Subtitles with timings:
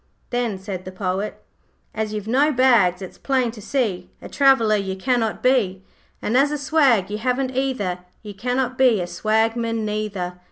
[0.31, 1.43] Then said the Poet
[1.93, 5.83] 'As you've no bags it's plain to see A traveller you cannot be;
[6.23, 10.39] And as a swag you haven't either You cannot be a swagman neither.